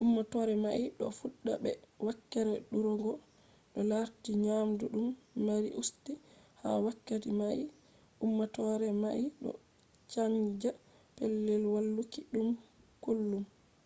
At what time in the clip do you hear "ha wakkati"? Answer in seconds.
6.61-7.29